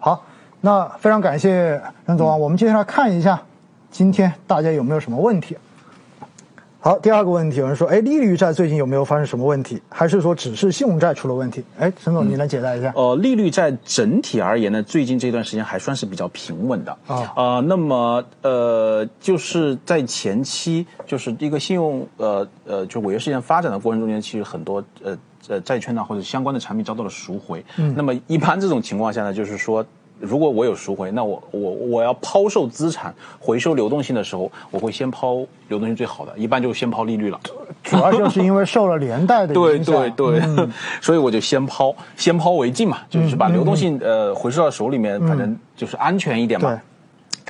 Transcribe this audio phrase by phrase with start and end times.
[0.00, 0.24] 好，
[0.62, 3.40] 那非常感谢任总啊，我们接下来看一下
[3.90, 5.56] 今天大家有没有什么问题。
[6.82, 9.78] 好，第二个问题，有人说，哎，利率债最近有没有发生什么问题？
[9.90, 11.62] 还是说只是信用债出了问题？
[11.78, 12.90] 哎，陈总，你来解答一下。
[12.96, 17.32] 呃，利率债整体而言呢，最近这段时间还算是比较平稳的啊。
[17.36, 25.18] 啊，那么呃，就是在前期，就是一个信用呃呃，就违约事件发展的过程中间，其实很多呃
[25.48, 27.62] 呃债券呢或者相关的产品遭到了赎回。
[27.76, 27.92] 嗯。
[27.94, 29.84] 那么一般这种情况下呢，就是说。
[30.20, 35.36] 如果我有赎回，那我我我要抛售资产回收流动性的时候，我会先抛
[35.68, 37.40] 流动性最好的，一般就先抛利率了。
[37.82, 40.68] 主要就是因为受了连带的影响，对对对，
[41.00, 46.78] 所以我就先抛，先抛为敬嘛，就是把流动性呃回收到手里面，反正就是安全一点嘛。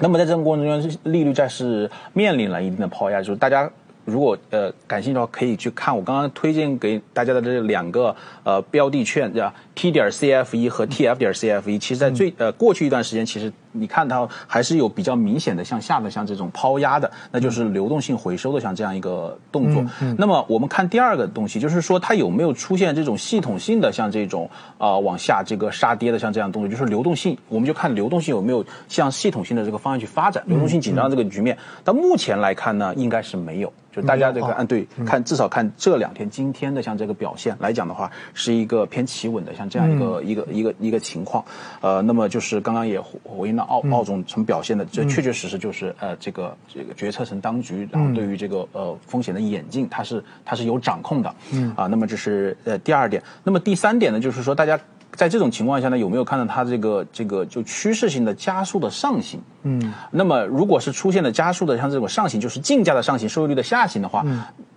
[0.00, 3.70] 那么在这个过程中，利率债是面临了一定的抛压，就是大家。
[4.10, 13.52] 如果呃感兴趣的话，可以去看我刚刚推荐给大家的这两个呃标的券，对吧？T 点 CF 一和 TF 点 CF 一，其实在最呃过去一段时间，其实。
[13.72, 19.84] 你看它还是有比较明显的向下的，像这种抛压的，那就是流动性回收的，像这样一个动作。
[20.18, 31.56] 那么我们看第二个东西，就是说它有没有出现这种系统性的，像这种啊往下这个杀跌的，像这样动作，就是流动性，我们就看流动性有没有向系统性的这个方向去发展，流动性紧张这个局面。
[31.84, 33.72] 到目前来看呢，应该是没有。
[33.92, 41.44] 就大家这个按对看，至少看这两天今天的像这个表现来讲的话，是一个偏企稳的，像这样一个一个一个一个情况。
[41.80, 43.59] 呃，那么就是刚刚也回应。
[43.62, 51.72] 澳澳总曾表现的，这确确实实就是呃，这个这个决策层当局，然后对于这个呃风险的演进，它是它是有掌控的，嗯。
[51.76, 54.78] 啊，那么这是呃第二点，那么第三点呢，就是说大家
[55.12, 59.40] 在这种情况下呢，有没有看到它这个这个就趋势性的加速的上行？
[59.62, 64.24] 嗯，那么如果是出现了加速的像这种上行，就是竞价的上行，收益率的下行的话，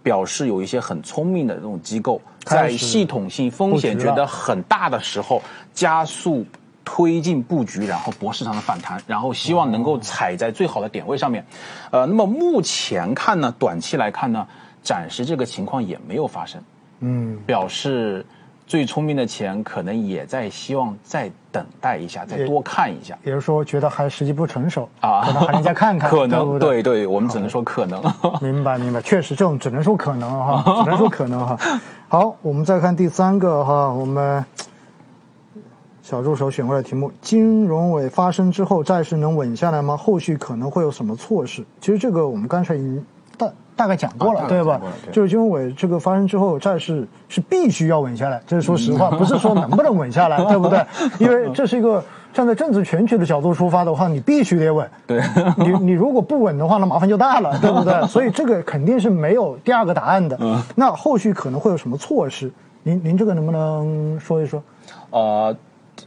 [0.01, 5.41] 表示有一些很聪明的这种机构在系统性风险觉得很大的时候
[5.73, 6.45] 加速。
[6.85, 11.45] 推进布局，然后博市场的反弹，然后希望能够踩在最好的点位上面。
[11.91, 14.45] 呃，那么目前看呢，短期来看呢，
[14.81, 16.61] 暂时这个情况也没有发生。
[16.99, 18.25] 嗯，表示
[18.67, 23.17] 最聪明的钱可能也在希望再等待一下，再多看一下。
[23.23, 26.09] 也就是说，觉得还时机不成熟啊，可能还能再看看。
[26.11, 28.01] 可能对对，我们只能说可能。
[28.41, 31.57] 明白明白，确实这种只能说可能哈， 只能说可能哈。
[32.07, 34.43] 好，我们再看第三个哈，我们。
[36.03, 39.95] 小助手选过来题目：金融委发生之后，债市能稳下来吗？
[39.95, 41.63] 后续可能会有什么措施？
[41.79, 43.05] 其实这个我们刚才已经
[43.37, 44.81] 大大概讲过了，对吧？
[45.13, 48.41] 就是金融委这个发生之后，债市是必须要稳下来。
[48.45, 50.85] 这是说实话，不是说能不能稳下来， 对不对？
[51.19, 52.03] 因为这是一个
[52.33, 54.85] 站在政治全局的角度出发的话，你必须得稳。
[55.07, 55.23] 对，
[55.55, 58.05] 你你如果不稳的话，那麻烦就大了， 对不对？
[58.07, 60.37] 所以这个肯定是没有第二个答案的。
[60.75, 62.51] 那后续可能会有什么措施？
[62.83, 64.61] 您您这个能不能说一说？
[65.09, 65.55] 啊。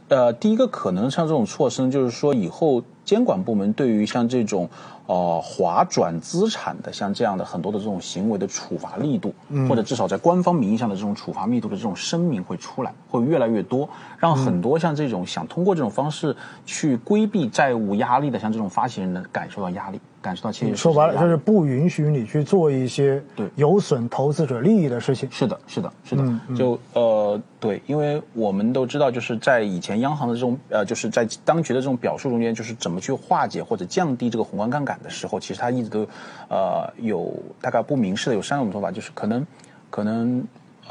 [0.09, 4.69] 呃，第一个可能像这种措施，就是说以后监管部门对于像这种
[5.05, 9.33] 呃划转资产的像这样的很多的这种行为的处罚力度，
[9.67, 16.33] 或者至少在官方名义上的这种处罚密度的这种声明会出来，会越来越多，让很多像这种想通过这种方式
[16.65, 19.99] 去规避债务压力的像这种发行人呢感受到压力。
[20.27, 25.29] 感受到其实说白了就是不允许你去做一些对有损投资者利益的事情。
[25.31, 26.23] 是的，是的，是的。
[26.53, 36.05] 就呃，对，因为我们都知道，就是在以前央行的这种呃，就是在当局的这种表述中间，就是怎么去化解或者降低这个宏观杠杆的时候，其实它一直都
[36.49, 39.47] 呃有大概不明示的有三种说法，就是可能
[39.89, 40.43] 可能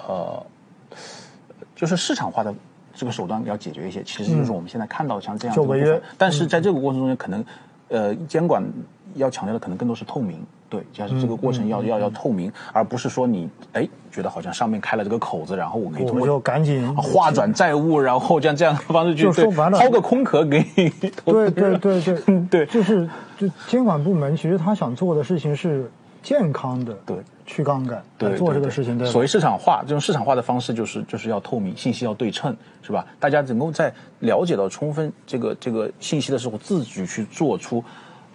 [0.08, 0.42] 呃，
[1.74, 2.54] 就是市场化的
[2.94, 6.00] 这个手段要解决一些，其实就是我们现在看到像这样的违约。
[6.16, 7.44] 但是在这个过程中间，可能
[7.88, 8.64] 呃监管。
[9.16, 20.88] 要强调的可能更多是透明，对，就是这个过程要要要透明，而不是说你哎觉得好像上面开了这个口子，然后我可以通过赶紧划转债务，然后这样这样的方式去对掏个空壳给你。
[21.24, 25.90] 对对对对 对，就是就监管部门其实他想做的事情是
[26.22, 27.16] 健康的，对，
[27.46, 29.08] 去杠杆，对做这个事情，对。
[29.08, 33.06] 所谓市场化，这种市场化的方式就是就是要透明，信息要对称，是吧？
[33.20, 37.82] 大家能够在了解到充分这个这个信息的时候，自己去做出。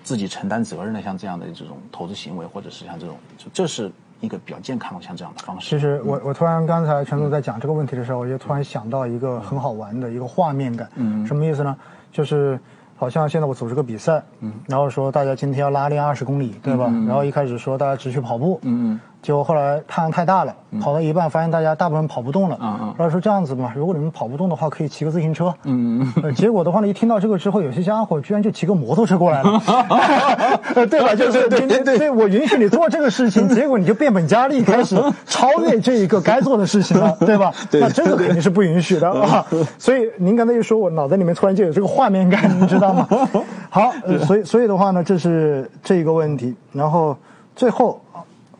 [0.03, 3.17] 自己承担责任的，像这样的这种投资行为，或者是像这种，
[3.53, 5.69] 这是一个比较健康的像这样的方式。
[5.69, 10.89] 其实我我突然刚才陈总在讲这个问题的时候，我就突然想到一个很好玩的一个画面感。
[10.95, 11.25] 嗯。
[11.25, 11.75] 什么意思呢？
[12.11, 12.59] 就是
[12.97, 16.85] 好像现在我组织个比赛，嗯，然后说大家今天要拉练二十公里，对吧？
[17.07, 22.57] 然后一开始说大家只去跑步，嗯嗯，结果后来太阳太大了，跑到一半发现大家大部分跑不动了。
[22.97, 25.53] 然后说这样子嘛，如果你们跑不动的话，可以骑个自行车。
[25.63, 26.33] 嗯嗯。
[26.33, 29.61] 结果的话呢，一听到这个之后，有些家伙居然就骑个摩托车过来了。
[30.89, 31.13] 对吧？
[31.13, 34.95] 就是对对对，我允许你做这个事情，结果你就变本加厉，开始
[35.27, 37.53] 超越这一个该做的事情了，对吧？
[37.73, 39.45] 那这个肯定是不允许的啊。
[39.77, 43.07] 所以您刚才一说，我脑袋里面突然就有这个画面感， 你知道吗？
[43.69, 43.91] 好，
[44.25, 46.55] 所以所以的话呢，这是这一个问题。
[46.73, 47.15] 然后
[47.55, 48.01] 最后。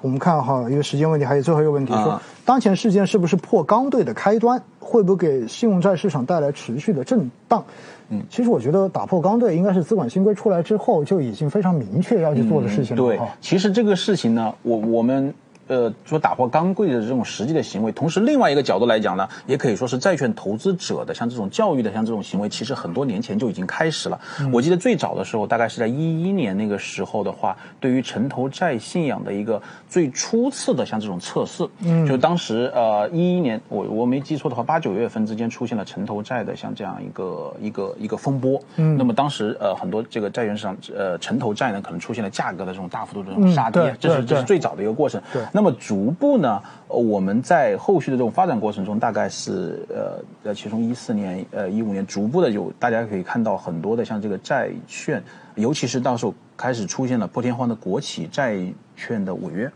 [0.02, 4.62] 我们看哈，因为时间问题，还有最后一个问题，说当前事件是不是破刚兑的开端？
[4.80, 7.64] 会不会给信用债市场带来持续的震荡？
[8.10, 13.04] 嗯，其实我觉得打破刚兑应该是资管新规出来之后就已经非常明确要去做的事情了。
[13.04, 15.34] 对，其实这个事情呢，我我们。
[15.72, 24.20] 呃，说打破刚柜的这种实际的行为，同时另外一个角度来讲呢，也可以说是债券投资者的像这种教育的像这种行为，其实很多年前就已经开始了。
[24.52, 45.61] 我记得最早的时候，大概是在一一年那个时候的话，对于城投债信仰的一个最初次的像这种测试，嗯，就当时呃一一年，我我没记错的话，八九月份之间出现了城投债的像这样一个一个一个风波，嗯，那么当时呃很多这个债券市场呃城投债呢可能出现了价格的这种大幅度的这种杀跌，这是这是最早的一个过程，对，那。
[45.62, 55.22] 那么逐步呢，我们在后续的这种发展过程中，大概是呃呃，其中一四年、呃一五年，逐步的有大家可以看到很多的像这个债券，
[55.54, 58.58] 尤其是到时候开始出现了破天荒的国企债
[58.96, 59.72] 券的违约，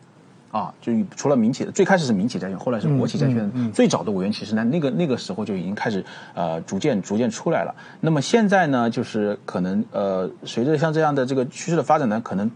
[0.49, 6.03] 啊，就除了民企，最开始是民企债券，后来是国企债券，最早的违约其实呢，那个那个时候就已经开始
[6.33, 7.75] 呃逐渐逐渐出来了。
[8.01, 12.49] 那么现在呢，就是可能呃随着像这样的这个趋势的发展呢，可能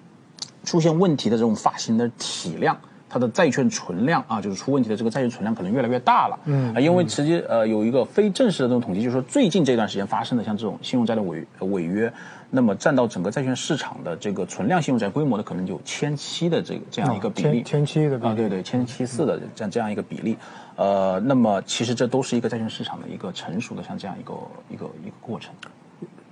[0.64, 2.76] 出现问题的这种发行的体量。
[3.10, 6.40] 它的债券存量啊，就是出问题的这个债券存量可能越来越大了。
[6.46, 12.12] 嗯啊，因为直接呃有一个非正式的这种统计，就是说最近这段时间发生的像这种信用债的违违约，
[12.52, 17.64] 那么占到整个债券市场的这个存量信用债规模的可能有千七的这个这样一个比例。
[17.64, 20.38] 千七的啊，对对，千七四的这样这样一个比例。
[20.76, 24.34] 呃，那么其实这都是一个债券市场的一个成熟的像这样一个
[24.70, 25.54] 一个一个过程。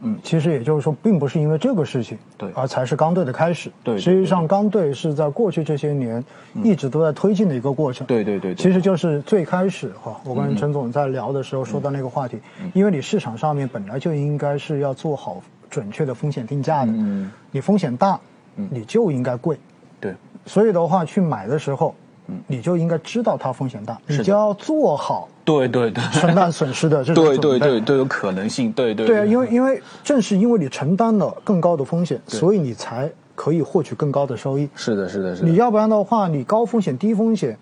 [0.02, 3.72] 嗯，其实也就是说，并不是因为这个事情，对，而才是刚兑的开始。
[3.84, 6.24] 对，实际上刚兑是在过去这些年
[6.64, 8.06] 一直都在推进的一个过程。
[8.06, 12.40] 对对对，其实就是最开始哈，我跟陈总在聊的时候说到那个话题，
[12.74, 18.20] 因为你市场上面本来就应该是要做好准确的风险定价的，嗯，你风险大，
[18.56, 19.58] 你就应该贵，
[20.00, 20.14] 对，
[20.46, 21.96] 所以的话去买的时候。
[22.46, 34.68] 你就应该知道它风险大，你就要做好对对对承担损失的这种对对对都有可能性，对对对啊，因为因为正是因为你承担了更高的风险，所以你才可以获取更高的收益。
[34.76, 35.48] 是的，是的，是的。
[35.48, 37.58] 你要不然的话，你高风险低风险，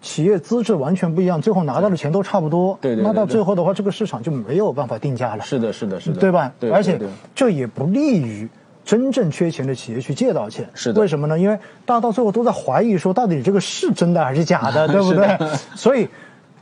[0.00, 5.44] 企业资质完全不一样，最后拿到的钱都差不多，对对，那到最后的话，这个市场就没有办法定价了。
[5.44, 6.52] 是的，是的，是的，对吧？
[6.72, 7.00] 而且
[7.34, 8.48] 这也不利于。
[8.86, 11.00] 真正缺钱的企业去借到钱，是的。
[11.00, 11.36] 为什么呢？
[11.36, 15.36] 因为大家到最后都在怀疑说，到底这个是真的还是假的， 对不对？
[15.74, 16.08] 所以，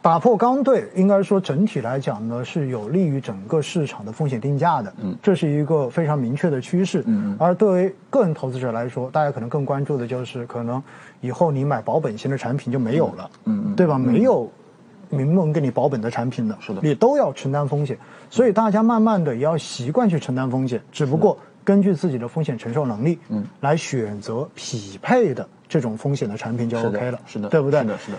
[0.00, 4.90] 打破刚兑，应该说整体来讲呢，是有利于整个市场的风险定价的。
[5.02, 7.04] 嗯，这是一个非常明确的趋势。
[7.06, 10.82] 嗯而对于个人投资者来说，大家可能更关注的就是，可能
[11.20, 13.30] 以后你买保本型的产品就没有了。
[13.44, 13.74] 嗯嗯。
[13.76, 13.98] 对吧？
[13.98, 14.50] 没有
[15.10, 16.80] 明文给你保本的产品的，是的。
[16.82, 17.98] 你都要承担风险，
[18.30, 21.36] 所以大家慢慢的也要习惯去承担风险，只不过。
[21.64, 27.80] 根据自己的风险承受能力，嗯，来选择匹配的这种风险的产品就 OK 了，是的，对不对？
[27.80, 28.18] 是的，是的。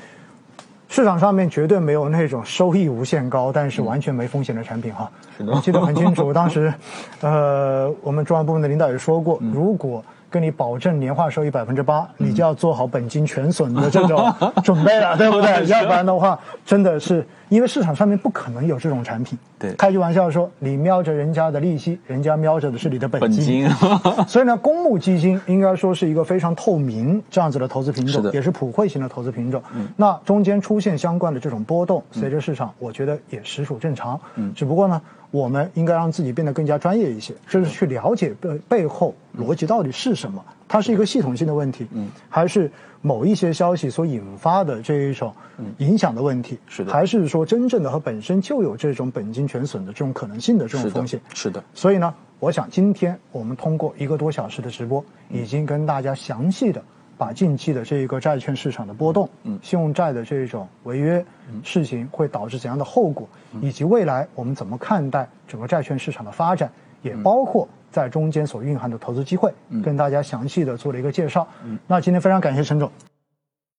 [0.88, 5.12] 市场上面绝对没有那种收益无限高，但是完全没风险的产品哈。
[5.38, 6.74] 是的，我记得很清楚， 当时，
[7.22, 10.04] 呃，我们中央部门的领导也说过，如果。
[10.30, 14.34] 跟你保证年化收益百分之八，你就要做好本金全损的这种
[14.64, 15.66] 准备了， 对不对？
[15.68, 19.38] 要不然的话，真的是因为市场上面不可能有这种产品。
[19.58, 23.68] 对，开句玩笑说，你瞄着人家的利息，人家瞄着的是你的本金。
[24.28, 29.62] 所以呢，公募基金应该说是一个非常透明这样子的投资品种，也是普惠型的投资品种。
[29.96, 34.20] 那中间出现相关的这种波动，随着市场，我觉得也实属正常。
[34.36, 35.02] 嗯，只不过呢。
[35.32, 40.44] 我们应该让自己变得更加专业一些，就是去了解背背后逻辑到底是什么。
[40.68, 45.34] 它是一个系统性的问题，嗯，还是某一些消息所引发的这一种
[45.78, 46.58] 影响的问题？
[46.68, 51.22] 是的，还是说真正的和本身就有这种本金全损的这种可能性的这种风险？
[51.34, 51.64] 是的。
[51.74, 56.82] 所以呢，我想今天我们通过一个多小时的直播，已经跟大家详细的。
[57.18, 61.26] 把近期的这一个债券市场的波动，嗯，信用债的这种违约
[61.64, 63.26] 事情会导致怎样的后果，
[63.62, 66.70] 以及未来我们怎么看待整个债券市场的发展，
[67.04, 71.48] 也包括在中间所蕴含的投资机会，跟大家详细的做了一个介绍。
[71.88, 72.92] 那今天非常感谢陈总。